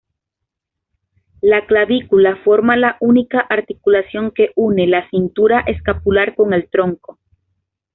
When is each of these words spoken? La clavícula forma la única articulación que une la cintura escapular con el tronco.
La 1.41 1.67
clavícula 1.67 2.35
forma 2.37 2.75
la 2.75 2.97
única 3.01 3.39
articulación 3.39 4.31
que 4.31 4.49
une 4.55 4.87
la 4.87 5.07
cintura 5.11 5.59
escapular 5.67 6.33
con 6.33 6.55
el 6.55 6.67
tronco. 6.71 7.19